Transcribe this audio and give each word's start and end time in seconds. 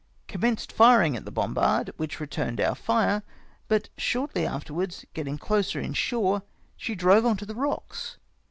Commenced 0.27 0.71
firing 0.71 1.15
at 1.15 1.25
the 1.25 1.31
bombard, 1.31 1.91
which 1.97 2.19
returned 2.19 2.59
our 2.59 2.73
fire; 2.73 3.21
but 3.67 3.89
shortly 3.99 4.47
afterwards 4.47 5.05
getting 5.13 5.37
closer 5.37 5.79
in 5.79 5.93
shore 5.93 6.41
she 6.75 6.95
drove 6.95 7.23
on 7.23 7.35
the 7.39 7.53
rocks. 7.53 8.17